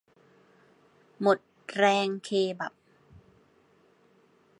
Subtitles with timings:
[1.21, 1.37] หมด
[1.75, 2.73] แรงเคบับ